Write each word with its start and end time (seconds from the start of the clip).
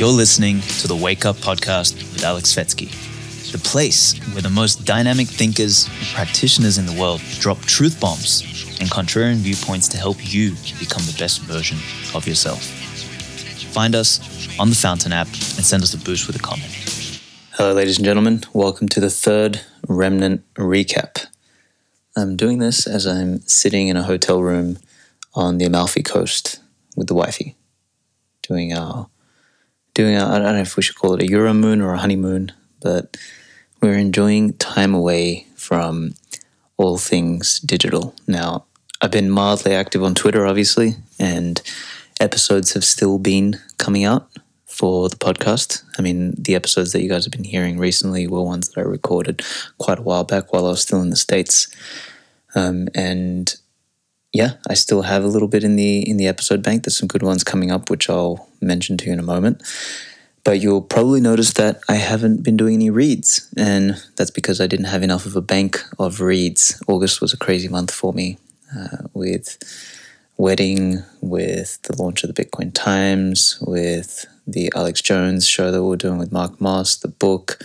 You're 0.00 0.08
listening 0.08 0.62
to 0.62 0.88
the 0.88 0.96
Wake 0.96 1.26
Up 1.26 1.36
Podcast 1.36 1.94
with 1.94 2.24
Alex 2.24 2.54
Svetski, 2.54 2.88
the 3.52 3.58
place 3.58 4.18
where 4.32 4.40
the 4.40 4.48
most 4.48 4.86
dynamic 4.86 5.26
thinkers 5.26 5.88
and 5.88 6.06
practitioners 6.14 6.78
in 6.78 6.86
the 6.86 6.98
world 6.98 7.20
drop 7.38 7.58
truth 7.58 8.00
bombs 8.00 8.40
and 8.80 8.88
contrarian 8.88 9.34
viewpoints 9.34 9.88
to 9.88 9.98
help 9.98 10.16
you 10.20 10.52
become 10.78 11.02
the 11.02 11.14
best 11.18 11.42
version 11.42 11.76
of 12.14 12.26
yourself. 12.26 12.62
Find 13.74 13.94
us 13.94 14.58
on 14.58 14.70
the 14.70 14.74
Fountain 14.74 15.12
app 15.12 15.26
and 15.26 15.66
send 15.66 15.82
us 15.82 15.92
a 15.92 15.98
boost 15.98 16.26
with 16.26 16.36
a 16.36 16.38
comment. 16.38 16.72
Hello, 17.52 17.74
ladies 17.74 17.98
and 17.98 18.06
gentlemen. 18.06 18.42
Welcome 18.54 18.88
to 18.88 19.00
the 19.00 19.10
third 19.10 19.60
Remnant 19.86 20.42
Recap. 20.54 21.26
I'm 22.16 22.38
doing 22.38 22.56
this 22.56 22.86
as 22.86 23.06
I'm 23.06 23.42
sitting 23.42 23.88
in 23.88 23.98
a 23.98 24.04
hotel 24.04 24.42
room 24.42 24.78
on 25.34 25.58
the 25.58 25.66
Amalfi 25.66 26.02
Coast 26.02 26.58
with 26.96 27.08
the 27.08 27.14
wifey, 27.14 27.54
doing 28.40 28.72
our 28.72 29.10
doing 29.94 30.16
I 30.16 30.38
don't 30.38 30.54
know 30.54 30.60
if 30.60 30.76
we 30.76 30.82
should 30.82 30.96
call 30.96 31.14
it 31.14 31.22
a 31.22 31.30
Euro 31.30 31.54
moon 31.54 31.80
or 31.80 31.94
a 31.94 31.98
honeymoon, 31.98 32.52
but 32.80 33.16
we're 33.80 33.98
enjoying 33.98 34.54
time 34.54 34.94
away 34.94 35.46
from 35.56 36.14
all 36.76 36.98
things 36.98 37.60
digital. 37.60 38.14
Now, 38.26 38.64
I've 39.02 39.10
been 39.10 39.30
mildly 39.30 39.74
active 39.74 40.02
on 40.02 40.14
Twitter, 40.14 40.46
obviously, 40.46 40.96
and 41.18 41.60
episodes 42.20 42.74
have 42.74 42.84
still 42.84 43.18
been 43.18 43.58
coming 43.78 44.04
out 44.04 44.28
for 44.66 45.08
the 45.08 45.16
podcast. 45.16 45.82
I 45.98 46.02
mean, 46.02 46.34
the 46.38 46.54
episodes 46.54 46.92
that 46.92 47.02
you 47.02 47.08
guys 47.08 47.24
have 47.24 47.32
been 47.32 47.44
hearing 47.44 47.78
recently 47.78 48.26
were 48.26 48.42
ones 48.42 48.68
that 48.68 48.80
I 48.80 48.84
recorded 48.84 49.42
quite 49.78 49.98
a 49.98 50.02
while 50.02 50.24
back 50.24 50.52
while 50.52 50.66
I 50.66 50.70
was 50.70 50.82
still 50.82 51.02
in 51.02 51.10
the 51.10 51.16
States. 51.16 51.68
Um, 52.54 52.88
and 52.94 53.54
yeah, 54.32 54.52
I 54.68 54.74
still 54.74 55.02
have 55.02 55.24
a 55.24 55.28
little 55.28 55.48
bit 55.48 55.64
in 55.64 55.76
the 55.76 56.08
in 56.08 56.16
the 56.16 56.28
episode 56.28 56.62
bank. 56.62 56.84
There's 56.84 56.96
some 56.96 57.08
good 57.08 57.22
ones 57.22 57.44
coming 57.44 57.70
up, 57.70 57.90
which 57.90 58.08
I'll 58.08 58.48
mention 58.60 58.96
to 58.98 59.06
you 59.06 59.12
in 59.12 59.18
a 59.18 59.24
moment. 59.24 59.62
But 60.42 60.60
you'll 60.60 60.82
probably 60.82 61.20
notice 61.20 61.52
that 61.54 61.80
I 61.88 61.96
haven't 61.96 62.42
been 62.42 62.56
doing 62.56 62.74
any 62.74 62.90
reads, 62.90 63.52
and 63.56 64.02
that's 64.16 64.30
because 64.30 64.60
I 64.60 64.66
didn't 64.66 64.86
have 64.86 65.02
enough 65.02 65.26
of 65.26 65.36
a 65.36 65.42
bank 65.42 65.82
of 65.98 66.20
reads. 66.20 66.82
August 66.88 67.20
was 67.20 67.32
a 67.32 67.36
crazy 67.36 67.68
month 67.68 67.90
for 67.90 68.12
me 68.12 68.38
uh, 68.74 69.08
with 69.12 69.58
wedding, 70.38 71.02
with 71.20 71.82
the 71.82 72.02
launch 72.02 72.24
of 72.24 72.34
the 72.34 72.42
Bitcoin 72.42 72.72
Times, 72.72 73.58
with 73.60 74.26
the 74.46 74.72
Alex 74.74 75.02
Jones 75.02 75.46
show 75.46 75.70
that 75.70 75.84
we 75.84 75.92
are 75.92 75.98
doing 75.98 76.18
with 76.18 76.32
Mark 76.32 76.58
Moss, 76.60 76.96
the 76.96 77.08
book, 77.08 77.58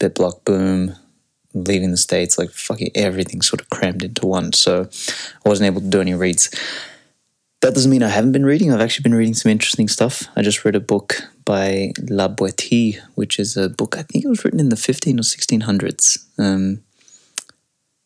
BitBlock 0.00 0.44
Boom, 0.44 0.96
leaving 1.54 1.90
the 1.90 1.96
States, 1.96 2.38
like 2.38 2.50
fucking 2.50 2.90
everything 2.94 3.42
sort 3.42 3.60
of 3.60 3.70
crammed 3.70 4.02
into 4.02 4.26
one. 4.26 4.52
So 4.52 4.88
I 5.44 5.48
wasn't 5.48 5.66
able 5.66 5.80
to 5.80 5.88
do 5.88 6.00
any 6.00 6.14
reads. 6.14 6.50
That 7.60 7.74
doesn't 7.74 7.90
mean 7.90 8.02
I 8.02 8.08
haven't 8.08 8.32
been 8.32 8.46
reading. 8.46 8.72
I've 8.72 8.80
actually 8.80 9.02
been 9.02 9.14
reading 9.14 9.34
some 9.34 9.50
interesting 9.50 9.88
stuff. 9.88 10.24
I 10.36 10.42
just 10.42 10.64
read 10.64 10.76
a 10.76 10.80
book 10.80 11.22
by 11.44 11.92
La 12.08 12.28
Boétie, 12.28 13.00
which 13.14 13.38
is 13.38 13.56
a 13.56 13.68
book, 13.68 13.96
I 13.96 14.02
think 14.02 14.24
it 14.24 14.28
was 14.28 14.44
written 14.44 14.60
in 14.60 14.68
the 14.68 14.76
15 14.76 15.18
or 15.18 15.22
1600s 15.22 16.24
um, 16.38 16.82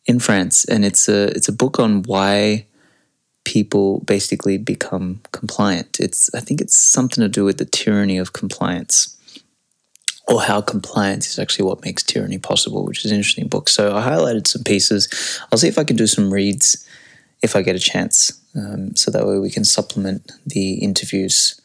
in 0.05 0.19
France. 0.19 0.65
And 0.65 0.83
it's 0.83 1.07
a, 1.07 1.27
it's 1.35 1.49
a 1.49 1.53
book 1.53 1.79
on 1.79 2.03
why 2.03 2.65
people 3.43 3.99
basically 4.01 4.57
become 4.57 5.21
compliant. 5.31 5.99
It's 5.99 6.33
I 6.33 6.39
think 6.39 6.61
it's 6.61 6.75
something 6.75 7.21
to 7.21 7.29
do 7.29 7.43
with 7.43 7.57
the 7.57 7.65
tyranny 7.65 8.17
of 8.17 8.33
compliance 8.33 9.17
or 10.27 10.41
how 10.41 10.61
compliance 10.61 11.29
is 11.29 11.39
actually 11.39 11.65
what 11.65 11.83
makes 11.83 12.03
tyranny 12.03 12.37
possible, 12.37 12.85
which 12.85 13.03
is 13.03 13.11
an 13.11 13.17
interesting 13.17 13.47
book. 13.47 13.69
So 13.69 13.95
I 13.95 14.01
highlighted 14.01 14.47
some 14.47 14.63
pieces. 14.63 15.09
I'll 15.51 15.57
see 15.57 15.67
if 15.67 15.77
I 15.77 15.83
can 15.83 15.97
do 15.97 16.07
some 16.07 16.33
reads 16.33 16.87
if 17.41 17.55
I 17.55 17.61
get 17.61 17.75
a 17.75 17.79
chance. 17.79 18.39
Um, 18.55 18.95
so 18.95 19.11
that 19.11 19.27
way 19.27 19.37
we 19.39 19.49
can 19.49 19.65
supplement 19.65 20.31
the 20.45 20.75
interviews 20.75 21.59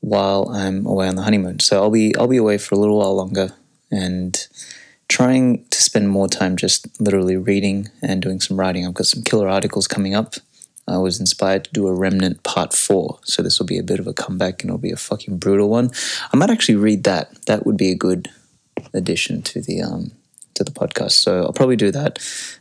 while 0.00 0.48
I'm 0.48 0.86
away 0.86 1.08
on 1.08 1.16
the 1.16 1.22
honeymoon. 1.22 1.60
So 1.60 1.82
I'll 1.82 1.90
be 1.90 2.16
I'll 2.16 2.28
be 2.28 2.36
away 2.36 2.56
for 2.58 2.74
a 2.74 2.78
little 2.78 2.98
while 2.98 3.16
longer 3.16 3.52
and 3.90 4.46
trying 5.08 5.64
to 5.70 5.80
spend 5.80 6.08
more 6.08 6.28
time 6.28 6.56
just 6.56 7.00
literally 7.00 7.36
reading 7.36 7.88
and 8.02 8.22
doing 8.22 8.40
some 8.40 8.58
writing. 8.58 8.86
I've 8.86 8.94
got 8.94 9.06
some 9.06 9.22
killer 9.22 9.48
articles 9.48 9.88
coming 9.88 10.14
up 10.14 10.34
I 10.88 10.98
was 10.98 11.20
inspired 11.20 11.64
to 11.64 11.72
do 11.72 11.86
a 11.86 11.94
Remnant 11.94 12.42
Part 12.42 12.72
4. 12.72 13.20
So 13.24 13.42
this 13.42 13.58
will 13.58 13.66
be 13.66 13.78
a 13.78 13.82
bit 13.82 14.00
of 14.00 14.06
a 14.06 14.12
comeback 14.12 14.62
and 14.62 14.70
it'll 14.70 14.78
be 14.78 14.92
a 14.92 14.96
fucking 14.96 15.38
brutal 15.38 15.68
one. 15.68 15.90
I 16.32 16.36
might 16.36 16.50
actually 16.50 16.76
read 16.76 17.04
that. 17.04 17.46
That 17.46 17.66
would 17.66 17.76
be 17.76 17.90
a 17.90 17.96
good 17.96 18.28
addition 18.94 19.42
to 19.42 19.60
the 19.60 19.82
um 19.82 20.12
to 20.54 20.64
the 20.64 20.70
podcast. 20.70 21.12
So 21.12 21.42
I'll 21.42 21.52
probably 21.52 21.76
do 21.76 21.90
that, 21.92 22.18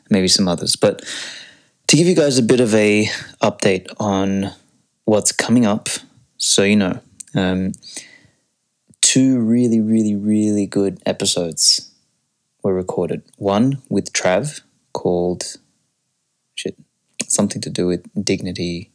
maybe 0.10 0.28
some 0.28 0.48
others. 0.48 0.76
But 0.76 1.04
to 1.88 1.98
give 1.98 2.08
you 2.08 2.16
guys 2.16 2.38
a 2.38 2.44
bit 2.44 2.60
of 2.60 2.74
a 2.76 3.06
update 3.42 3.88
on 4.00 4.52
what's 5.06 5.32
coming 5.32 5.66
up, 5.66 5.90
so 6.38 6.64
you 6.64 6.76
know, 6.76 7.00
um, 7.36 7.74
two 9.02 9.40
really, 9.40 9.82
really, 9.82 10.16
really 10.16 10.66
good 10.66 11.02
episodes 11.06 11.92
were 12.64 12.74
recorded. 12.74 13.24
One 13.38 13.82
with 13.90 14.14
Trav 14.14 14.62
called 14.94 15.58
shit 16.56 16.76
something 17.28 17.62
to 17.62 17.70
do 17.70 17.88
with 17.88 18.08
dignity, 18.24 18.92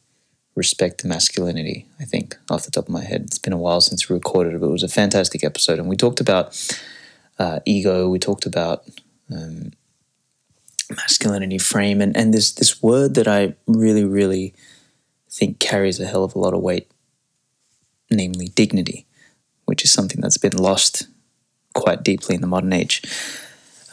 respect 0.55 1.03
masculinity, 1.05 1.85
I 1.99 2.05
think, 2.05 2.37
off 2.49 2.65
the 2.65 2.71
top 2.71 2.85
of 2.85 2.93
my 2.93 3.03
head. 3.03 3.23
It's 3.23 3.39
been 3.39 3.53
a 3.53 3.57
while 3.57 3.81
since 3.81 4.09
we 4.09 4.15
recorded 4.15 4.53
it, 4.53 4.59
but 4.59 4.67
it 4.67 4.71
was 4.71 4.83
a 4.83 4.87
fantastic 4.87 5.43
episode. 5.43 5.79
And 5.79 5.87
we 5.87 5.95
talked 5.95 6.19
about 6.19 6.75
uh, 7.39 7.59
ego, 7.65 8.09
we 8.09 8.19
talked 8.19 8.45
about 8.45 8.83
um, 9.33 9.71
masculinity 10.89 11.57
frame, 11.57 12.01
and, 12.01 12.15
and 12.15 12.33
this, 12.33 12.51
this 12.51 12.83
word 12.83 13.15
that 13.15 13.27
I 13.27 13.55
really, 13.67 14.03
really 14.03 14.53
think 15.29 15.59
carries 15.59 15.99
a 15.99 16.05
hell 16.05 16.23
of 16.23 16.35
a 16.35 16.39
lot 16.39 16.53
of 16.53 16.61
weight, 16.61 16.91
namely 18.11 18.49
dignity, 18.49 19.07
which 19.65 19.83
is 19.83 19.91
something 19.91 20.21
that's 20.21 20.37
been 20.37 20.55
lost 20.55 21.07
quite 21.73 22.03
deeply 22.03 22.35
in 22.35 22.41
the 22.41 22.47
modern 22.47 22.73
age. 22.73 23.01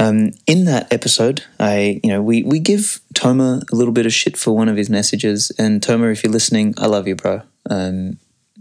Um, 0.01 0.33
in 0.47 0.65
that 0.65 0.91
episode, 0.91 1.45
I, 1.61 2.01
you 2.03 2.11
know, 2.11 2.23
we, 2.23 2.43
we 2.43 2.59
give 2.59 3.01
Toma 3.13 3.61
a 3.71 3.77
little 3.77 3.93
bit 3.93 4.07
of 4.07 4.15
shit 4.15 4.35
for 4.39 4.57
one 4.57 4.71
of 4.71 4.77
his 4.79 4.89
messages. 4.89 5.53
And 5.59 5.83
Toma, 5.83 6.09
if 6.09 6.25
you're 6.25 6.33
listening, 6.33 6.73
I 6.79 6.87
love 6.87 7.07
you, 7.07 7.15
bro. 7.15 7.43
Um, 7.69 8.19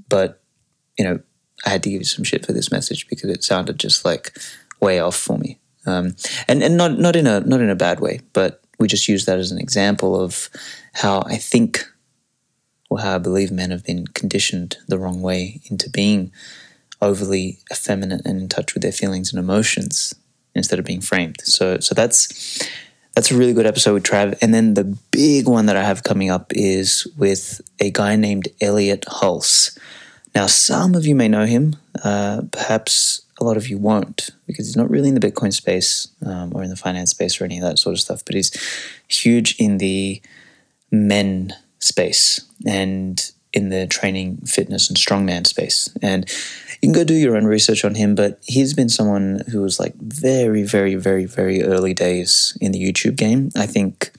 but, 0.09 0.41
you 0.97 1.05
know, 1.05 1.22
I 1.66 1.69
had 1.69 1.83
to 1.83 1.89
give 1.89 2.01
you 2.01 2.05
some 2.05 2.25
shit 2.25 2.45
for 2.45 2.51
this 2.51 2.73
message 2.73 3.07
because 3.07 3.29
it 3.29 3.45
sounded 3.45 3.79
just 3.79 4.03
like 4.03 4.38
way 4.81 5.00
off 5.00 5.16
for 5.16 5.38
me. 5.38 5.57
Um, 5.85 6.17
and 6.50 6.61
and 6.61 6.75
not 6.75 7.00
not 7.00 7.16
in 7.16 7.25
a 7.25 7.39
not 7.39 7.61
in 7.61 7.69
a 7.69 7.75
bad 7.75 8.01
way, 8.01 8.19
but 8.33 8.61
we 8.77 8.88
just 8.89 9.07
use 9.07 9.23
that 9.25 9.39
as 9.39 9.51
an 9.51 9.59
example 9.59 10.19
of 10.19 10.50
how 10.94 11.23
I 11.25 11.38
think 11.38 11.85
or 12.89 13.00
how 13.00 13.16
I 13.16 13.17
believe 13.17 13.50
men 13.50 13.71
have 13.71 13.85
been 13.85 14.07
conditioned 14.07 14.77
the 14.89 15.00
wrong 15.00 15.21
way 15.21 15.61
into 15.71 15.89
being 15.89 16.33
overly 17.01 17.59
effeminate 17.71 18.25
and 18.25 18.41
in 18.41 18.50
touch 18.50 18.73
with 18.73 18.83
their 18.83 18.91
feelings 18.91 19.31
and 19.31 19.39
emotions 19.39 20.13
instead 20.55 20.79
of 20.79 20.85
being 20.85 21.01
framed. 21.01 21.37
So 21.41 21.79
so 21.79 21.95
that's 21.95 22.67
that's 23.15 23.31
a 23.31 23.37
really 23.37 23.53
good 23.53 23.65
episode 23.65 23.93
with 23.93 24.03
Trav. 24.03 24.37
And 24.41 24.53
then 24.53 24.75
the 24.75 24.97
big 25.11 25.47
one 25.47 25.65
that 25.65 25.75
I 25.75 25.83
have 25.83 26.03
coming 26.03 26.29
up 26.29 26.53
is 26.55 27.07
with 27.17 27.61
a 27.79 27.91
guy 27.91 28.15
named 28.15 28.47
Elliot 28.61 29.05
Hulse. 29.07 29.77
Now, 30.35 30.45
some 30.45 30.95
of 30.95 31.05
you 31.05 31.15
may 31.15 31.27
know 31.27 31.45
him, 31.45 31.75
uh, 32.03 32.43
perhaps 32.51 33.23
a 33.41 33.43
lot 33.43 33.57
of 33.57 33.67
you 33.67 33.77
won't, 33.77 34.29
because 34.45 34.67
he's 34.67 34.77
not 34.77 34.89
really 34.89 35.09
in 35.09 35.15
the 35.15 35.27
Bitcoin 35.27 35.51
space 35.51 36.07
um, 36.25 36.51
or 36.53 36.63
in 36.63 36.69
the 36.69 36.75
finance 36.75 37.11
space 37.11 37.41
or 37.41 37.45
any 37.45 37.57
of 37.57 37.63
that 37.63 37.79
sort 37.79 37.93
of 37.93 37.99
stuff, 37.99 38.23
but 38.25 38.35
he's 38.35 38.51
huge 39.07 39.55
in 39.57 39.79
the 39.79 40.21
men 40.91 41.53
space 41.79 42.41
and 42.65 43.31
in 43.51 43.69
the 43.69 43.87
training, 43.87 44.37
fitness, 44.45 44.89
and 44.89 44.97
strongman 44.97 45.45
space. 45.47 45.89
And 46.01 46.29
you 46.81 46.87
can 46.87 46.91
go 46.91 47.03
do 47.03 47.15
your 47.15 47.35
own 47.35 47.45
research 47.45 47.83
on 47.83 47.95
him, 47.95 48.15
but 48.15 48.39
he's 48.45 48.73
been 48.73 48.89
someone 48.89 49.41
who 49.51 49.61
was 49.61 49.79
like 49.79 49.95
very, 49.95 50.63
very, 50.63 50.95
very, 50.95 51.25
very 51.25 51.63
early 51.63 51.93
days 51.93 52.57
in 52.61 52.71
the 52.71 52.81
YouTube 52.81 53.15
game. 53.15 53.49
I 53.55 53.65
think, 53.65 54.11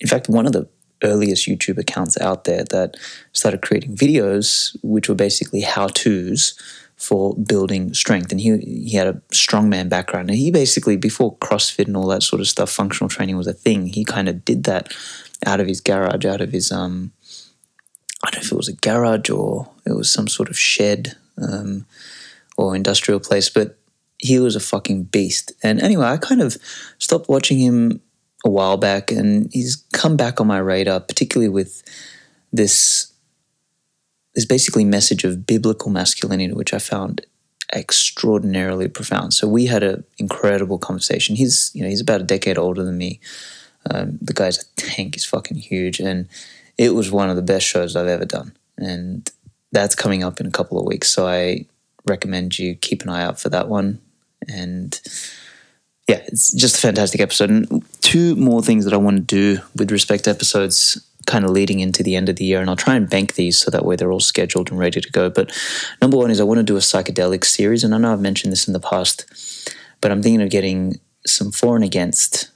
in 0.00 0.08
fact, 0.08 0.28
one 0.28 0.46
of 0.46 0.52
the 0.52 0.68
earliest 1.02 1.46
YouTube 1.46 1.78
accounts 1.78 2.18
out 2.20 2.44
there 2.44 2.64
that 2.70 2.96
started 3.32 3.60
creating 3.60 3.96
videos, 3.96 4.76
which 4.82 5.08
were 5.08 5.14
basically 5.14 5.60
how 5.60 5.88
to's 5.88 6.58
for 6.96 7.34
building 7.34 7.92
strength. 7.92 8.32
And 8.32 8.40
he 8.40 8.56
he 8.58 8.96
had 8.96 9.08
a 9.08 9.20
strongman 9.32 9.90
background. 9.90 10.30
And 10.30 10.38
he 10.38 10.50
basically, 10.50 10.96
before 10.96 11.36
CrossFit 11.36 11.86
and 11.86 11.96
all 11.96 12.06
that 12.08 12.22
sort 12.22 12.40
of 12.40 12.48
stuff, 12.48 12.70
functional 12.70 13.10
training 13.10 13.36
was 13.36 13.46
a 13.46 13.52
thing. 13.52 13.88
He 13.88 14.04
kind 14.04 14.28
of 14.28 14.44
did 14.44 14.64
that 14.64 14.94
out 15.44 15.60
of 15.60 15.66
his 15.66 15.80
garage, 15.82 16.24
out 16.24 16.40
of 16.40 16.50
his 16.52 16.72
um 16.72 17.12
I 18.24 18.30
don't 18.30 18.42
know 18.42 18.46
if 18.46 18.52
it 18.52 18.56
was 18.56 18.68
a 18.68 18.76
garage 18.76 19.30
or 19.30 19.68
it 19.86 19.92
was 19.92 20.10
some 20.10 20.28
sort 20.28 20.48
of 20.48 20.58
shed 20.58 21.16
um, 21.36 21.86
or 22.56 22.74
industrial 22.74 23.20
place, 23.20 23.50
but 23.50 23.78
he 24.18 24.38
was 24.38 24.56
a 24.56 24.60
fucking 24.60 25.04
beast. 25.04 25.52
And 25.62 25.80
anyway, 25.80 26.06
I 26.06 26.16
kind 26.16 26.40
of 26.40 26.56
stopped 26.98 27.28
watching 27.28 27.58
him 27.58 28.00
a 28.44 28.50
while 28.50 28.76
back, 28.76 29.10
and 29.10 29.50
he's 29.52 29.84
come 29.92 30.16
back 30.16 30.40
on 30.40 30.46
my 30.46 30.58
radar, 30.58 31.00
particularly 31.00 31.48
with 31.48 31.82
this 32.52 33.12
this 34.34 34.46
basically 34.46 34.84
message 34.84 35.22
of 35.24 35.46
biblical 35.46 35.90
masculinity, 35.90 36.52
which 36.52 36.74
I 36.74 36.78
found 36.78 37.24
extraordinarily 37.72 38.88
profound. 38.88 39.32
So 39.32 39.46
we 39.46 39.66
had 39.66 39.82
an 39.82 40.04
incredible 40.18 40.78
conversation. 40.78 41.36
He's 41.36 41.70
you 41.74 41.82
know 41.82 41.88
he's 41.88 42.00
about 42.00 42.20
a 42.20 42.24
decade 42.24 42.58
older 42.58 42.84
than 42.84 42.98
me. 42.98 43.20
Um, 43.90 44.18
the 44.20 44.32
guy's 44.32 44.62
a 44.62 44.66
tank. 44.76 45.14
He's 45.14 45.24
fucking 45.24 45.58
huge, 45.58 46.00
and 46.00 46.28
it 46.78 46.94
was 46.94 47.10
one 47.10 47.30
of 47.30 47.36
the 47.36 47.42
best 47.42 47.66
shows 47.66 47.96
I've 47.96 48.06
ever 48.06 48.24
done. 48.24 48.52
And 48.76 49.30
that's 49.72 49.94
coming 49.94 50.22
up 50.24 50.40
in 50.40 50.46
a 50.46 50.50
couple 50.50 50.78
of 50.78 50.86
weeks. 50.86 51.10
So 51.10 51.26
I 51.26 51.66
recommend 52.06 52.58
you 52.58 52.74
keep 52.74 53.02
an 53.02 53.08
eye 53.08 53.24
out 53.24 53.40
for 53.40 53.48
that 53.50 53.68
one. 53.68 54.00
And 54.48 55.00
yeah, 56.08 56.22
it's 56.26 56.52
just 56.52 56.76
a 56.76 56.80
fantastic 56.80 57.20
episode. 57.20 57.50
And 57.50 57.84
two 58.00 58.36
more 58.36 58.62
things 58.62 58.84
that 58.84 58.94
I 58.94 58.98
want 58.98 59.16
to 59.16 59.22
do 59.22 59.62
with 59.76 59.90
respect 59.90 60.24
to 60.24 60.30
episodes 60.30 61.00
kind 61.26 61.44
of 61.44 61.50
leading 61.50 61.80
into 61.80 62.02
the 62.02 62.16
end 62.16 62.28
of 62.28 62.36
the 62.36 62.44
year, 62.44 62.60
and 62.60 62.68
I'll 62.68 62.76
try 62.76 62.96
and 62.96 63.08
bank 63.08 63.34
these 63.34 63.58
so 63.58 63.70
that 63.70 63.84
way 63.84 63.96
they're 63.96 64.12
all 64.12 64.20
scheduled 64.20 64.70
and 64.70 64.78
ready 64.78 65.00
to 65.00 65.10
go. 65.10 65.30
But 65.30 65.52
number 66.02 66.16
one 66.16 66.30
is 66.30 66.40
I 66.40 66.44
want 66.44 66.58
to 66.58 66.64
do 66.64 66.76
a 66.76 66.80
psychedelic 66.80 67.44
series, 67.44 67.82
and 67.82 67.94
I 67.94 67.98
know 67.98 68.12
I've 68.12 68.20
mentioned 68.20 68.52
this 68.52 68.66
in 68.66 68.74
the 68.74 68.80
past, 68.80 69.24
but 70.00 70.10
I'm 70.10 70.22
thinking 70.22 70.42
of 70.42 70.50
getting 70.50 71.00
some 71.26 71.50
for 71.50 71.76
and 71.76 71.84
against 71.84 72.50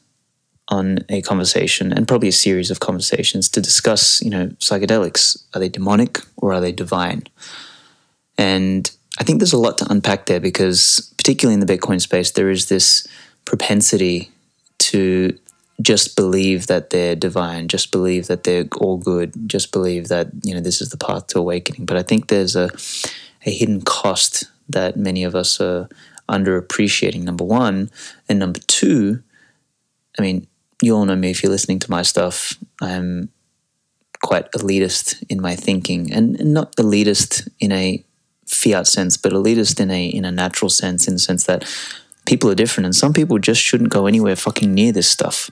on 0.70 0.98
a 1.08 1.22
conversation 1.22 1.92
and 1.92 2.06
probably 2.06 2.28
a 2.28 2.32
series 2.32 2.70
of 2.70 2.80
conversations 2.80 3.48
to 3.48 3.60
discuss, 3.60 4.20
you 4.22 4.30
know, 4.30 4.48
psychedelics. 4.58 5.42
Are 5.54 5.60
they 5.60 5.68
demonic 5.68 6.20
or 6.36 6.52
are 6.52 6.60
they 6.60 6.72
divine? 6.72 7.24
And 8.36 8.90
I 9.18 9.24
think 9.24 9.40
there's 9.40 9.52
a 9.52 9.58
lot 9.58 9.78
to 9.78 9.90
unpack 9.90 10.26
there 10.26 10.40
because, 10.40 11.12
particularly 11.16 11.54
in 11.54 11.66
the 11.66 11.78
Bitcoin 11.78 12.00
space, 12.00 12.32
there 12.32 12.50
is 12.50 12.68
this 12.68 13.06
propensity 13.44 14.30
to 14.78 15.36
just 15.80 16.16
believe 16.16 16.66
that 16.66 16.90
they're 16.90 17.16
divine, 17.16 17.68
just 17.68 17.90
believe 17.90 18.26
that 18.26 18.44
they're 18.44 18.66
all 18.78 18.96
good, 18.96 19.32
just 19.48 19.72
believe 19.72 20.08
that 20.08 20.28
you 20.42 20.54
know 20.54 20.60
this 20.60 20.80
is 20.80 20.90
the 20.90 20.96
path 20.96 21.28
to 21.28 21.38
awakening. 21.38 21.86
But 21.86 21.96
I 21.96 22.02
think 22.02 22.28
there's 22.28 22.56
a 22.56 22.70
a 23.46 23.50
hidden 23.50 23.80
cost 23.82 24.44
that 24.68 24.96
many 24.96 25.24
of 25.24 25.34
us 25.34 25.60
are 25.60 25.88
underappreciating. 26.28 27.22
Number 27.22 27.44
one, 27.44 27.90
and 28.28 28.38
number 28.38 28.60
two, 28.66 29.22
I 30.18 30.22
mean, 30.22 30.46
you 30.82 30.94
all 30.94 31.04
know 31.04 31.16
me 31.16 31.30
if 31.30 31.42
you're 31.42 31.52
listening 31.52 31.78
to 31.80 31.90
my 31.90 32.02
stuff. 32.02 32.54
I'm 32.80 33.30
quite 34.22 34.50
elitist 34.52 35.22
in 35.28 35.40
my 35.40 35.56
thinking, 35.56 36.12
and, 36.12 36.38
and 36.40 36.54
not 36.54 36.74
elitist 36.76 37.48
in 37.60 37.72
a 37.72 38.04
fiat 38.46 38.86
sense, 38.86 39.16
but 39.16 39.32
elitist 39.32 39.80
in 39.80 39.90
a 39.90 40.06
in 40.06 40.24
a 40.24 40.32
natural 40.32 40.70
sense, 40.70 41.06
in 41.06 41.14
the 41.14 41.20
sense 41.20 41.44
that 41.44 41.64
people 42.26 42.50
are 42.50 42.54
different, 42.54 42.86
and 42.86 42.94
some 42.94 43.12
people 43.12 43.38
just 43.38 43.62
shouldn't 43.62 43.90
go 43.90 44.06
anywhere 44.06 44.36
fucking 44.36 44.72
near 44.72 44.92
this 44.92 45.10
stuff. 45.10 45.50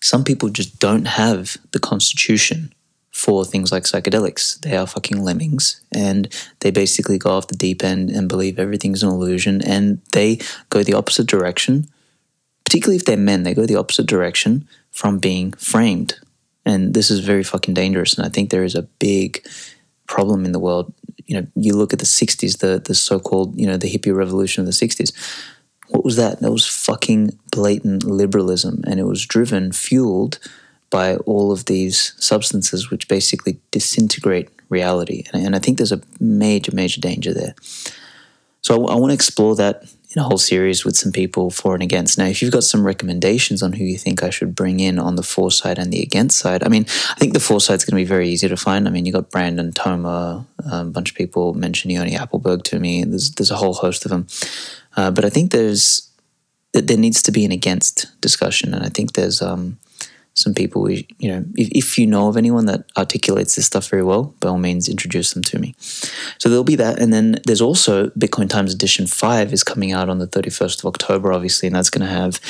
Some 0.00 0.24
people 0.24 0.48
just 0.48 0.78
don't 0.78 1.06
have 1.06 1.56
the 1.72 1.78
constitution 1.78 2.72
for 3.12 3.44
things 3.44 3.70
like 3.70 3.82
psychedelics. 3.82 4.58
They 4.60 4.76
are 4.76 4.86
fucking 4.86 5.22
lemmings, 5.22 5.80
and 5.92 6.28
they 6.60 6.70
basically 6.70 7.18
go 7.18 7.30
off 7.30 7.48
the 7.48 7.56
deep 7.56 7.84
end 7.84 8.10
and 8.10 8.28
believe 8.28 8.58
everything's 8.58 9.02
an 9.02 9.10
illusion, 9.10 9.62
and 9.62 10.00
they 10.12 10.38
go 10.70 10.82
the 10.82 10.94
opposite 10.94 11.26
direction. 11.26 11.88
Particularly 12.70 12.96
if 12.96 13.04
they're 13.04 13.16
men, 13.16 13.42
they 13.42 13.54
go 13.54 13.66
the 13.66 13.76
opposite 13.76 14.06
direction 14.06 14.68
from 14.92 15.18
being 15.18 15.52
framed. 15.54 16.14
And 16.64 16.94
this 16.94 17.10
is 17.10 17.20
very 17.20 17.42
fucking 17.42 17.74
dangerous. 17.74 18.14
And 18.14 18.24
I 18.24 18.28
think 18.28 18.50
there 18.50 18.64
is 18.64 18.76
a 18.76 18.82
big 18.82 19.44
problem 20.06 20.44
in 20.44 20.52
the 20.52 20.58
world 20.58 20.92
you 21.30 21.40
know, 21.40 21.46
you 21.54 21.76
look 21.76 21.92
at 21.92 22.00
the 22.00 22.04
60s, 22.04 22.58
the, 22.58 22.82
the 22.84 22.92
so 22.92 23.20
called, 23.20 23.56
you 23.58 23.64
know, 23.64 23.76
the 23.76 23.88
hippie 23.88 24.14
revolution 24.14 24.62
of 24.62 24.66
the 24.66 24.72
60s. 24.72 25.12
What 25.86 26.04
was 26.04 26.16
that? 26.16 26.40
That 26.40 26.50
was 26.50 26.66
fucking 26.66 27.38
blatant 27.52 28.02
liberalism. 28.02 28.82
And 28.84 28.98
it 28.98 29.04
was 29.04 29.24
driven, 29.26 29.70
fueled 29.70 30.40
by 30.90 31.18
all 31.18 31.52
of 31.52 31.66
these 31.66 32.14
substances 32.18 32.90
which 32.90 33.06
basically 33.06 33.60
disintegrate 33.70 34.48
reality. 34.70 35.22
And, 35.32 35.54
I 35.54 35.60
think 35.60 35.76
there's 35.76 35.92
a 35.92 36.02
major, 36.18 36.74
major 36.74 37.00
danger 37.00 37.32
there. 37.32 37.54
So 38.62 38.74
I, 38.74 38.94
I 38.94 38.96
want 38.96 39.10
to 39.10 39.14
explore 39.14 39.54
that 39.54 39.84
in 40.14 40.20
a 40.20 40.24
whole 40.24 40.38
series 40.38 40.84
with 40.84 40.96
some 40.96 41.12
people 41.12 41.50
for 41.50 41.74
and 41.74 41.82
against. 41.82 42.18
Now, 42.18 42.26
if 42.26 42.42
you've 42.42 42.52
got 42.52 42.64
some 42.64 42.84
recommendations 42.84 43.62
on 43.62 43.72
who 43.72 43.84
you 43.84 43.96
think 43.96 44.24
I 44.24 44.30
should 44.30 44.56
bring 44.56 44.80
in 44.80 44.98
on 44.98 45.14
the 45.14 45.22
for 45.22 45.52
side 45.52 45.78
and 45.78 45.92
the 45.92 46.02
against 46.02 46.38
side, 46.38 46.64
I 46.64 46.68
mean, 46.68 46.84
I 47.10 47.14
think 47.14 47.32
the 47.32 47.40
for 47.40 47.60
side 47.60 47.76
is 47.76 47.84
going 47.84 47.92
to 47.92 48.04
be 48.04 48.08
very 48.08 48.28
easy 48.28 48.48
to 48.48 48.56
find. 48.56 48.88
I 48.88 48.90
mean, 48.90 49.06
you 49.06 49.12
got 49.12 49.30
Brandon 49.30 49.70
Toma, 49.72 50.44
a 50.58 50.84
bunch 50.84 51.10
of 51.10 51.16
people 51.16 51.54
mentioned 51.54 51.92
Yoni 51.92 52.12
Appleberg 52.12 52.64
to 52.64 52.80
me. 52.80 53.04
There's 53.04 53.30
there's 53.30 53.52
a 53.52 53.56
whole 53.56 53.74
host 53.74 54.04
of 54.04 54.10
them, 54.10 54.26
uh, 54.96 55.12
but 55.12 55.24
I 55.24 55.30
think 55.30 55.52
there's 55.52 56.08
there 56.72 56.98
needs 56.98 57.22
to 57.22 57.32
be 57.32 57.44
an 57.44 57.52
against 57.52 58.20
discussion, 58.20 58.74
and 58.74 58.84
I 58.84 58.88
think 58.88 59.12
there's 59.12 59.40
um, 59.40 59.78
some 60.34 60.54
people 60.54 60.82
we, 60.82 61.06
you 61.18 61.30
know, 61.30 61.44
if, 61.56 61.68
if 61.70 61.98
you 61.98 62.06
know 62.06 62.28
of 62.28 62.36
anyone 62.36 62.66
that 62.66 62.84
articulates 62.96 63.56
this 63.56 63.66
stuff 63.66 63.88
very 63.88 64.02
well, 64.02 64.34
by 64.40 64.48
all 64.48 64.58
means, 64.58 64.88
introduce 64.88 65.32
them 65.34 65.42
to 65.42 65.58
me. 65.58 65.74
So 66.38 66.48
there'll 66.48 66.64
be 66.64 66.76
that. 66.76 66.98
And 66.98 67.12
then 67.12 67.40
there's 67.46 67.60
also 67.60 68.08
Bitcoin 68.10 68.48
Times 68.48 68.72
Edition 68.72 69.06
5 69.06 69.52
is 69.52 69.64
coming 69.64 69.92
out 69.92 70.08
on 70.08 70.18
the 70.18 70.26
31st 70.26 70.80
of 70.80 70.86
October, 70.86 71.32
obviously, 71.32 71.66
and 71.66 71.76
that's 71.76 71.90
going 71.90 72.06
to 72.06 72.12
have 72.12 72.40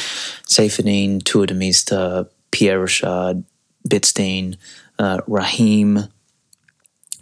Saifedean, 0.47 1.23
Tuur 1.23 1.47
Demeester, 1.47 2.29
Pierre 2.51 2.81
Rochard, 2.81 3.45
Bitstein, 3.89 4.57
uh, 4.99 5.21
Rahim, 5.27 6.01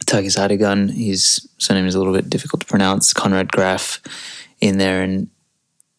Tagis 0.06 0.38
Adigan, 0.38 0.90
his 0.90 1.48
surname 1.58 1.86
is 1.86 1.94
a 1.94 1.98
little 1.98 2.14
bit 2.14 2.30
difficult 2.30 2.60
to 2.60 2.66
pronounce, 2.66 3.12
Konrad 3.12 3.52
Graf 3.52 4.00
in 4.60 4.78
there. 4.78 5.02
And 5.02 5.28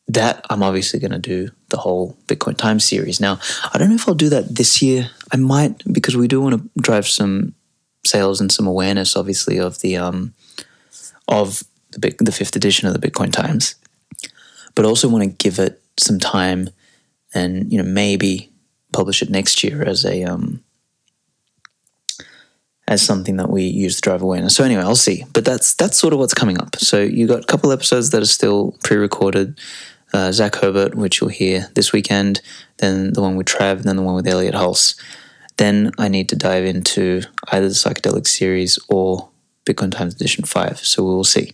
that 0.08 0.46
I'm 0.50 0.64
obviously 0.64 1.00
going 1.00 1.12
to 1.12 1.20
do 1.20 1.52
the 1.70 1.78
whole 1.78 2.18
Bitcoin 2.28 2.58
Time 2.58 2.80
series. 2.80 3.20
Now, 3.20 3.40
I 3.74 3.78
don't 3.78 3.90
know 3.90 3.96
if 3.96 4.08
I'll 4.08 4.16
do 4.16 4.30
that 4.30 4.56
this 4.56 4.82
year. 4.82 5.10
I 5.32 5.38
might 5.38 5.84
because 5.92 6.18
we 6.18 6.28
do 6.28 6.42
want 6.42 6.56
to 6.56 6.82
drive 6.82 7.08
some 7.08 7.54
sales 8.06 8.42
and 8.42 8.52
some 8.52 8.68
awareness, 8.68 9.16
obviously, 9.16 9.60
of 9.60 9.80
the 9.82 9.98
um, 9.98 10.34
of 11.28 11.64
the 11.92 12.16
the 12.20 12.32
fifth 12.32 12.56
edition 12.56 12.88
of 12.88 13.00
the 13.00 13.08
Bitcoin 13.08 13.32
Times, 13.32 13.76
but 14.76 14.86
also 14.86 15.08
want 15.08 15.24
to 15.24 15.30
give 15.30 15.60
it 15.60 15.82
some 16.00 16.20
time 16.20 16.70
and 17.34 17.72
you 17.72 17.82
know 17.82 17.90
maybe 17.90 18.52
publish 18.92 19.22
it 19.22 19.30
next 19.30 19.64
year 19.64 19.84
as 19.84 20.06
a 20.06 20.24
um, 20.24 20.64
as 22.90 23.04
something 23.04 23.38
that 23.38 23.50
we 23.50 23.64
use 23.64 23.96
to 23.98 24.02
drive 24.02 24.24
awareness. 24.24 24.56
So 24.56 24.64
anyway, 24.64 24.82
I'll 24.82 24.96
see. 24.96 25.24
But 25.32 25.46
that's 25.46 25.76
that's 25.76 25.98
sort 25.98 26.12
of 26.12 26.20
what's 26.20 26.34
coming 26.34 26.60
up. 26.60 26.76
So 26.78 27.02
you 27.02 27.28
got 27.28 27.44
a 27.44 27.48
couple 27.48 27.72
episodes 27.72 28.10
that 28.10 28.22
are 28.22 28.26
still 28.26 28.76
pre-recorded 28.84 29.60
uh, 30.14 30.32
Zach 30.32 30.56
Herbert, 30.56 30.96
which 30.96 31.22
you'll 31.22 31.30
hear 31.30 31.68
this 31.76 31.92
weekend, 31.94 32.42
then 32.78 33.14
the 33.14 33.22
one 33.22 33.36
with 33.36 33.48
Trav, 33.48 33.84
then 33.84 33.96
the 33.96 34.02
one 34.02 34.16
with 34.16 34.28
Elliot 34.28 34.56
Hulse. 34.56 35.00
Then 35.58 35.92
I 35.98 36.08
need 36.08 36.30
to 36.30 36.36
dive 36.36 36.66
into 36.66 37.22
either 37.52 37.68
the 37.68 37.74
psychedelic 37.74 38.28
series 38.28 38.80
or 38.90 39.30
Bitcoin 39.66 39.92
Times 39.92 40.16
Edition 40.16 40.46
5. 40.46 40.80
So 40.80 41.04
we 41.04 41.10
will 41.10 41.24
see. 41.24 41.54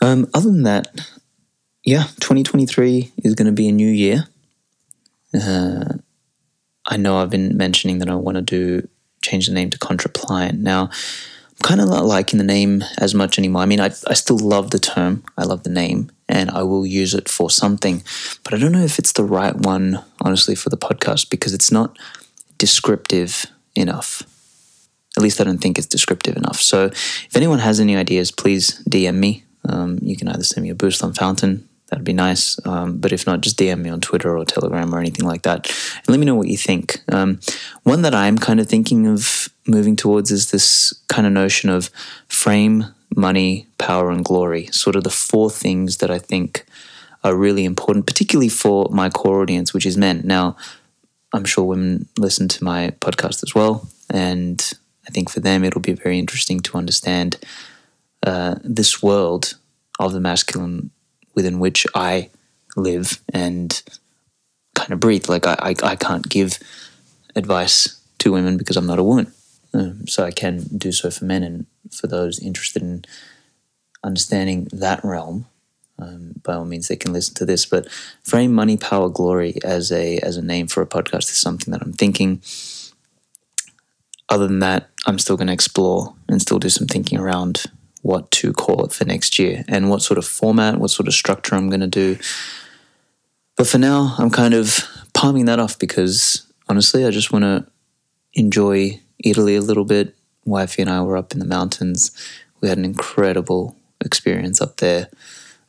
Um, 0.00 0.28
other 0.34 0.50
than 0.50 0.62
that, 0.64 0.88
yeah, 1.84 2.04
2023 2.20 3.12
is 3.24 3.34
going 3.34 3.46
to 3.46 3.52
be 3.52 3.68
a 3.68 3.72
new 3.72 3.88
year. 3.88 4.26
Uh, 5.34 5.94
I 6.86 6.96
know 6.96 7.18
I've 7.18 7.30
been 7.30 7.56
mentioning 7.56 7.98
that 7.98 8.10
I 8.10 8.14
want 8.14 8.36
to 8.36 8.42
do 8.42 8.88
change 9.22 9.46
the 9.46 9.54
name 9.54 9.70
to 9.70 9.78
Contrapliant. 9.78 10.58
Now, 10.58 10.84
I'm 10.84 11.62
kind 11.62 11.80
of 11.80 11.88
not 11.88 12.04
liking 12.04 12.38
the 12.38 12.44
name 12.44 12.82
as 12.98 13.14
much 13.14 13.38
anymore. 13.38 13.62
I 13.62 13.66
mean, 13.66 13.80
I, 13.80 13.86
I 14.06 14.14
still 14.14 14.38
love 14.38 14.70
the 14.70 14.78
term, 14.78 15.24
I 15.36 15.44
love 15.44 15.62
the 15.62 15.70
name, 15.70 16.10
and 16.30 16.50
I 16.50 16.62
will 16.62 16.86
use 16.86 17.14
it 17.14 17.28
for 17.28 17.50
something, 17.50 18.02
but 18.44 18.54
I 18.54 18.58
don't 18.58 18.72
know 18.72 18.84
if 18.84 18.98
it's 18.98 19.12
the 19.12 19.24
right 19.24 19.54
one, 19.54 20.02
honestly, 20.20 20.54
for 20.54 20.70
the 20.70 20.76
podcast 20.76 21.28
because 21.28 21.52
it's 21.52 21.70
not 21.72 21.98
descriptive 22.58 23.46
enough. 23.74 24.22
At 25.16 25.22
least 25.22 25.40
I 25.40 25.44
don't 25.44 25.58
think 25.58 25.76
it's 25.76 25.86
descriptive 25.86 26.36
enough. 26.36 26.60
So 26.60 26.84
if 26.84 27.36
anyone 27.36 27.58
has 27.58 27.80
any 27.80 27.96
ideas, 27.96 28.30
please 28.30 28.82
DM 28.84 29.16
me. 29.16 29.44
Um, 29.68 29.98
you 30.00 30.16
can 30.16 30.28
either 30.28 30.44
send 30.44 30.62
me 30.62 30.70
a 30.70 30.74
boost 30.74 31.02
on 31.04 31.12
Fountain 31.12 31.68
that'd 31.90 32.04
be 32.04 32.12
nice. 32.12 32.58
Um, 32.64 32.98
but 32.98 33.12
if 33.12 33.26
not, 33.26 33.42
just 33.42 33.58
DM 33.58 33.80
me 33.80 33.90
on 33.90 34.00
Twitter 34.00 34.36
or 34.36 34.44
Telegram 34.44 34.94
or 34.94 34.98
anything 34.98 35.26
like 35.26 35.42
that, 35.42 35.68
and 35.68 36.08
let 36.08 36.18
me 36.18 36.26
know 36.26 36.34
what 36.34 36.48
you 36.48 36.56
think. 36.56 37.02
Um, 37.12 37.40
one 37.82 38.02
that 38.02 38.14
I'm 38.14 38.38
kind 38.38 38.60
of 38.60 38.68
thinking 38.68 39.06
of 39.06 39.48
moving 39.66 39.96
towards 39.96 40.30
is 40.30 40.50
this 40.50 40.94
kind 41.08 41.26
of 41.26 41.32
notion 41.32 41.68
of 41.68 41.90
frame, 42.28 42.86
money, 43.16 43.66
power, 43.78 44.10
and 44.10 44.24
glory. 44.24 44.66
Sort 44.66 44.96
of 44.96 45.04
the 45.04 45.10
four 45.10 45.50
things 45.50 45.98
that 45.98 46.10
I 46.10 46.18
think 46.18 46.64
are 47.22 47.34
really 47.34 47.64
important, 47.64 48.06
particularly 48.06 48.48
for 48.48 48.88
my 48.90 49.10
core 49.10 49.42
audience, 49.42 49.74
which 49.74 49.86
is 49.86 49.96
men. 49.96 50.22
Now, 50.24 50.56
I'm 51.32 51.44
sure 51.44 51.64
women 51.64 52.08
listen 52.18 52.48
to 52.48 52.64
my 52.64 52.90
podcast 53.00 53.42
as 53.42 53.54
well, 53.54 53.88
and 54.08 54.72
I 55.06 55.10
think 55.10 55.30
for 55.30 55.40
them 55.40 55.64
it'll 55.64 55.80
be 55.80 55.92
very 55.92 56.18
interesting 56.18 56.60
to 56.60 56.78
understand 56.78 57.36
uh, 58.26 58.56
this 58.62 59.02
world 59.02 59.54
of 59.98 60.12
the 60.12 60.20
masculine 60.20 60.90
within 61.34 61.58
which 61.58 61.86
I 61.94 62.30
live 62.76 63.20
and 63.32 63.82
kind 64.74 64.92
of 64.92 65.00
breathe. 65.00 65.28
Like 65.28 65.46
I, 65.46 65.56
I, 65.60 65.74
I 65.82 65.96
can't 65.96 66.28
give 66.28 66.58
advice 67.36 68.00
to 68.18 68.32
women 68.32 68.56
because 68.56 68.76
I'm 68.76 68.86
not 68.86 68.98
a 68.98 69.04
woman. 69.04 69.32
Um, 69.72 70.06
so 70.06 70.24
I 70.24 70.30
can 70.30 70.64
do 70.76 70.92
so 70.92 71.10
for 71.10 71.24
men 71.24 71.42
and 71.42 71.66
for 71.90 72.06
those 72.06 72.38
interested 72.40 72.82
in 72.82 73.04
understanding 74.02 74.68
that 74.72 75.04
realm. 75.04 75.46
Um, 75.98 76.34
by 76.42 76.54
all 76.54 76.64
means, 76.64 76.88
they 76.88 76.96
can 76.96 77.12
listen 77.12 77.34
to 77.34 77.44
this. 77.44 77.66
But 77.66 77.90
frame 78.22 78.52
money, 78.52 78.76
power, 78.76 79.08
glory 79.08 79.58
as 79.62 79.92
a 79.92 80.18
as 80.18 80.36
a 80.36 80.42
name 80.42 80.66
for 80.66 80.82
a 80.82 80.86
podcast 80.86 81.30
is 81.30 81.36
something 81.36 81.72
that 81.72 81.82
I'm 81.82 81.92
thinking. 81.92 82.42
Other 84.28 84.46
than 84.46 84.60
that, 84.60 84.88
I'm 85.06 85.18
still 85.18 85.36
going 85.36 85.48
to 85.48 85.52
explore 85.52 86.14
and 86.28 86.40
still 86.40 86.58
do 86.58 86.68
some 86.68 86.86
thinking 86.86 87.18
around 87.18 87.64
what 88.02 88.30
to 88.30 88.52
call 88.52 88.84
it 88.84 88.92
for 88.92 89.04
next 89.04 89.38
year 89.38 89.64
and 89.68 89.90
what 89.90 90.02
sort 90.02 90.18
of 90.18 90.24
format, 90.24 90.78
what 90.78 90.90
sort 90.90 91.08
of 91.08 91.14
structure 91.14 91.54
I'm 91.54 91.68
going 91.68 91.80
to 91.80 91.86
do. 91.86 92.16
But 93.56 93.66
for 93.66 93.78
now, 93.78 94.14
I'm 94.18 94.30
kind 94.30 94.54
of 94.54 94.78
palming 95.12 95.44
that 95.46 95.58
off 95.58 95.78
because 95.78 96.46
honestly, 96.68 97.04
I 97.04 97.10
just 97.10 97.32
want 97.32 97.42
to 97.42 97.66
enjoy 98.32 99.00
Italy 99.24 99.56
a 99.56 99.60
little 99.60 99.84
bit. 99.84 100.14
Wifey 100.44 100.82
and 100.82 100.90
I 100.90 101.02
were 101.02 101.16
up 101.16 101.32
in 101.32 101.38
the 101.38 101.44
mountains. 101.44 102.10
We 102.60 102.68
had 102.68 102.78
an 102.78 102.84
incredible 102.84 103.76
experience 104.04 104.60
up 104.60 104.78
there. 104.78 105.08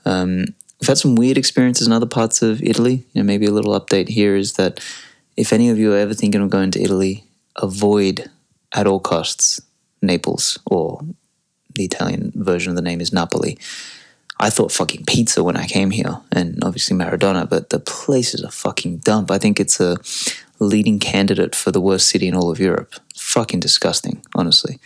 Um, 0.06 0.46
we've 0.80 0.88
had 0.88 0.98
some 0.98 1.16
weird 1.16 1.38
experiences 1.38 1.88
in 1.88 1.94
other 1.94 2.06
parts 2.06 2.42
of 2.42 2.62
Italy. 2.64 3.06
You 3.14 3.22
know, 3.22 3.24
maybe 3.24 3.46
a 3.46 3.52
little 3.52 3.80
update 3.80 4.10
here 4.10 4.36
is 4.36 4.54
that 4.54 4.80
if 5.38 5.54
any 5.54 5.70
of 5.70 5.78
you 5.78 5.94
are 5.94 5.98
ever 5.98 6.14
thinking 6.14 6.42
of 6.42 6.50
going 6.50 6.72
to 6.72 6.82
Italy, 6.82 7.26
avoid 7.56 8.30
at 8.74 8.88
all 8.88 9.00
costs 9.00 9.62
Naples 10.02 10.58
or 10.66 11.02
the 11.76 11.86
Italian 11.86 12.32
version 12.36 12.72
of 12.72 12.76
the 12.76 12.82
name 12.82 13.02
is 13.02 13.14
Napoli. 13.14 13.58
I 14.40 14.50
thought 14.50 14.72
fucking 14.72 15.06
pizza 15.06 15.44
when 15.44 15.56
I 15.56 15.68
came 15.68 15.92
here, 15.92 16.20
and 16.32 16.64
obviously 16.64 16.98
Maradona, 16.98 17.48
but 17.48 17.70
the 17.70 17.80
place 17.80 18.34
is 18.34 18.42
a 18.42 18.50
fucking 18.50 18.98
dump. 18.98 19.30
I 19.30 19.38
think 19.38 19.60
it's 19.60 19.80
a 19.80 19.98
leading 20.60 21.00
candidate 21.00 21.56
for 21.56 21.72
the 21.72 21.82
worst 21.82 22.10
city 22.10 22.28
in 22.28 22.36
all 22.36 22.50
of 22.50 22.60
Europe. 22.60 22.96
Fucking 23.32 23.62
disgusting, 23.62 24.22
honestly. 24.36 24.80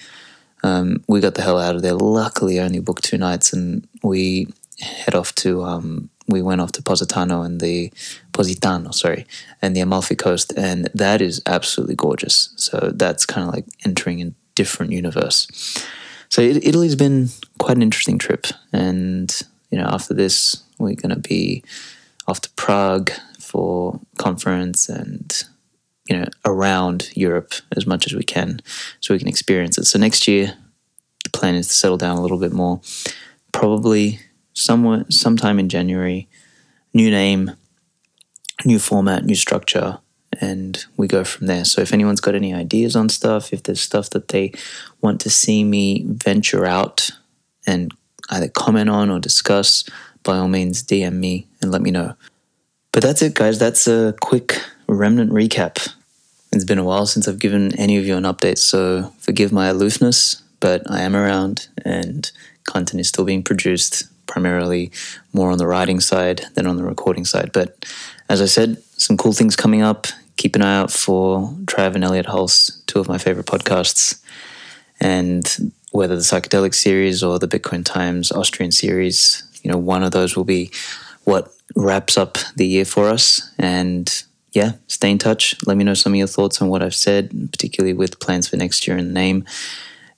Um, 0.64 1.04
we 1.08 1.20
got 1.20 1.34
the 1.34 1.42
hell 1.42 1.60
out 1.60 1.75
of 1.75 1.82
there. 1.82 1.96
Luckily, 1.96 2.60
I 2.60 2.64
only 2.64 2.80
booked 2.80 3.04
two 3.04 3.18
nights, 3.18 3.54
and 3.54 3.88
we 4.04 4.48
head 4.80 5.16
off 5.16 5.34
to 5.36 5.64
um, 5.64 6.10
we 6.28 6.44
went 6.44 6.62
off 6.62 6.72
to 6.74 6.84
Positano 6.84 7.42
and 7.42 7.60
the 7.60 7.92
Positano, 8.34 8.92
sorry, 8.92 9.25
and 9.64 9.75
the 9.75 9.80
Amalfi 9.80 10.16
Coast, 10.16 10.54
and 10.56 10.90
that 10.94 11.22
is 11.22 11.42
absolutely 11.48 11.96
gorgeous. 11.96 12.54
So 12.56 12.92
that's 12.94 13.25
kind 13.25 13.48
of 13.48 13.54
like 13.54 13.66
entering 13.84 14.22
a 14.22 14.32
different 14.54 14.92
universe. 14.92 15.48
So 16.30 16.42
Italy's 16.42 16.96
been 16.96 17.30
quite 17.58 17.78
an 17.78 17.84
interesting 17.84 18.20
trip, 18.20 18.46
and 18.72 19.36
you 19.72 19.80
know, 19.80 19.88
after 19.88 20.14
this, 20.14 20.64
we're 20.78 20.94
going 20.94 21.16
to 21.16 21.20
be 21.20 21.64
off 22.28 22.42
to 22.42 22.50
Prague 22.52 23.12
for 23.40 24.00
conference 24.18 24.88
and 24.88 25.44
you 26.08 26.18
know 26.18 26.26
around 26.46 27.10
Europe 27.16 27.54
as 27.76 27.86
much 27.86 28.06
as 28.06 28.14
we 28.14 28.24
can, 28.24 28.62
so 29.00 29.14
we 29.14 29.20
can 29.20 29.28
experience 29.28 29.78
it. 29.78 29.86
So 29.86 30.00
next 30.00 30.28
year, 30.28 30.56
the 31.24 31.30
plan 31.32 31.56
is 31.56 31.68
to 31.68 31.74
settle 31.74 31.98
down 31.98 32.18
a 32.18 32.22
little 32.22 32.40
bit 32.40 32.54
more, 32.54 32.82
probably 33.52 34.20
somewhere 34.54 35.06
sometime 35.10 35.60
in 35.60 35.70
January. 35.70 36.28
New 36.94 37.12
name, 37.12 37.52
new 38.64 38.80
format, 38.80 39.26
new 39.26 39.36
structure, 39.36 40.00
and 40.40 40.86
we 40.96 41.08
go 41.08 41.24
from 41.24 41.48
there. 41.48 41.66
So 41.66 41.82
if 41.82 41.94
anyone's 41.94 42.22
got 42.22 42.36
any 42.36 42.54
ideas 42.54 42.96
on 42.96 43.10
stuff, 43.10 43.52
if 43.52 43.64
there's 43.64 43.82
stuff 43.82 44.10
that 44.12 44.30
they 44.30 44.54
want 45.02 45.20
to 45.22 45.30
see 45.30 45.64
me 45.64 46.06
venture 46.08 46.66
out 46.66 47.12
and 47.68 47.94
either 48.30 48.48
comment 48.48 48.90
on 48.90 49.10
or 49.10 49.20
discuss, 49.20 49.84
by 50.24 50.38
all 50.38 50.48
means 50.48 50.84
DM 50.84 51.14
me 51.14 51.48
and 51.62 51.72
let 51.72 51.82
me 51.82 51.92
know. 51.92 52.16
But 52.92 53.04
that's 53.04 53.22
it, 53.22 53.34
guys. 53.34 53.60
That's 53.60 53.88
a 53.88 54.16
quick 54.22 54.62
remnant 54.88 55.32
recap. 55.32 55.94
It's 56.56 56.64
been 56.64 56.80
a 56.80 56.86
while 56.86 57.06
since 57.06 57.28
I've 57.28 57.38
given 57.38 57.76
any 57.78 57.98
of 57.98 58.06
you 58.06 58.16
an 58.16 58.24
update, 58.24 58.58
so 58.58 59.12
forgive 59.20 59.52
my 59.52 59.68
aloofness, 59.68 60.42
but 60.62 60.90
I 60.90 61.02
am 61.02 61.14
around 61.14 61.68
and 61.84 62.32
content 62.64 63.02
is 63.02 63.10
still 63.10 63.26
being 63.26 63.44
produced, 63.44 64.06
primarily 64.26 64.90
more 65.34 65.52
on 65.52 65.58
the 65.58 65.68
writing 65.68 66.00
side 66.00 66.46
than 66.54 66.66
on 66.66 66.78
the 66.78 66.86
recording 66.86 67.26
side. 67.26 67.52
But 67.52 67.86
as 68.30 68.42
I 68.42 68.46
said, 68.46 68.82
some 68.94 69.18
cool 69.18 69.34
things 69.34 69.58
coming 69.58 69.82
up 69.82 70.08
keep 70.38 70.56
an 70.56 70.62
eye 70.62 70.78
out 70.78 70.92
for 70.92 71.50
Trav 71.66 71.94
and 71.96 72.06
Elliot 72.06 72.28
Hulse, 72.28 72.86
two 72.86 73.02
of 73.02 73.10
my 73.10 73.18
favorite 73.18 73.48
podcasts. 73.48 74.22
And 75.02 75.74
whether 75.92 76.16
the 76.16 76.22
psychedelic 76.22 76.74
series 76.74 77.22
or 77.22 77.38
the 77.38 77.50
Bitcoin 77.50 77.84
Times 77.84 78.32
Austrian 78.32 78.72
series, 78.72 79.44
you 79.62 79.70
know, 79.70 79.78
one 79.78 80.04
of 80.04 80.12
those 80.12 80.38
will 80.38 80.46
be 80.46 80.72
what 81.26 81.54
wraps 81.76 82.18
up 82.18 82.38
the 82.56 82.66
year 82.66 82.86
for 82.86 83.10
us. 83.10 83.52
And 83.58 84.24
yeah, 84.56 84.72
stay 84.88 85.12
in 85.12 85.18
touch. 85.18 85.54
Let 85.68 85.76
me 85.76 85.84
know 85.84 85.94
some 85.94 86.14
of 86.14 86.18
your 86.18 86.28
thoughts 86.28 86.62
on 86.62 86.70
what 86.70 86.82
I've 86.82 86.96
said, 86.96 87.30
particularly 87.52 87.94
with 87.94 88.22
plans 88.22 88.48
for 88.48 88.56
next 88.56 88.88
year 88.88 88.98
in 88.98 89.08
the 89.08 89.14
name. 89.14 89.44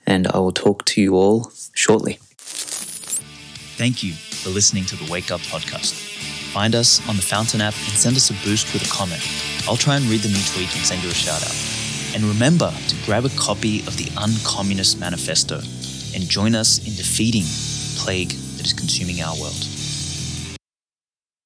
And 0.06 0.28
I 0.28 0.38
will 0.38 0.52
talk 0.52 0.86
to 0.86 1.02
you 1.02 1.16
all 1.16 1.52
shortly. 1.74 2.20
Thank 3.78 4.04
you 4.04 4.14
for 4.14 4.52
listening 4.52 4.86
to 4.86 4.96
the 4.96 5.12
Wake 5.12 5.32
Up 5.32 5.42
Podcast. 5.42 5.94
Find 6.54 6.76
us 6.76 7.02
on 7.10 7.16
the 7.16 7.22
Fountain 7.24 7.62
app 7.62 7.74
and 7.74 7.98
send 7.98 8.16
us 8.16 8.30
a 8.30 8.34
boost 8.46 8.72
with 8.74 8.84
a 8.88 8.92
comment. 8.94 9.22
I'll 9.68 9.76
try 9.76 9.98
and 9.98 10.06
read 10.06 10.22
them 10.22 10.32
each 10.32 10.56
week 10.56 10.74
and 10.76 10.86
send 10.86 11.04
you 11.04 11.10
a 11.10 11.14
shout 11.14 11.42
out. 11.42 12.16
And 12.16 12.24
remember 12.24 12.72
to 12.72 12.96
grab 13.06 13.26
a 13.26 13.30
copy 13.30 13.80
of 13.82 13.98
the 13.98 14.06
Uncommunist 14.22 15.00
Manifesto 15.00 15.58
and 16.14 16.30
join 16.30 16.54
us 16.54 16.78
in 16.78 16.96
defeating 16.96 17.44
the 17.44 18.00
plague 18.00 18.30
that 18.30 18.66
is 18.68 18.74
consuming 18.74 19.22
our 19.22 19.36
world. 19.36 19.77